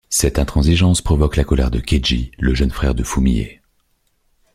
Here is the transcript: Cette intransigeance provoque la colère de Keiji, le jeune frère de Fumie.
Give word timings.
Cette 0.09 0.39
intransigeance 0.39 0.99
provoque 1.03 1.35
la 1.35 1.43
colère 1.43 1.69
de 1.69 1.79
Keiji, 1.79 2.31
le 2.39 2.55
jeune 2.55 2.71
frère 2.71 2.95
de 2.95 3.03
Fumie. 3.03 3.59